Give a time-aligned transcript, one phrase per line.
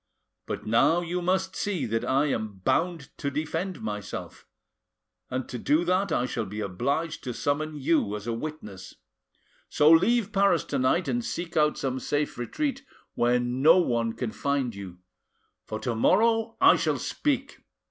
[0.47, 4.47] But now you must see that I am bound to defend myself,
[5.29, 8.95] and to do that I shall be obliged to summon you as a witness.
[9.69, 12.83] So leave Paris tonight and seek out some safe retreat
[13.13, 14.97] where no one can find you,
[15.67, 17.59] for to morrow I shall speak.